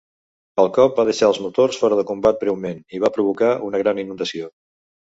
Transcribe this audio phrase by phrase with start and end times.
[0.63, 4.05] El cop va deixar els motors fora de combat breument i va provocar una gran
[4.09, 4.55] inundació.